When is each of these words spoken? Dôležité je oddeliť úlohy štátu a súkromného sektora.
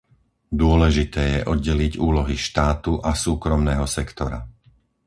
Dôležité 0.61 1.21
je 1.33 1.45
oddeliť 1.53 1.93
úlohy 2.07 2.33
štátu 2.47 2.93
a 3.05 3.11
súkromného 3.23 3.85
sektora. 3.97 4.39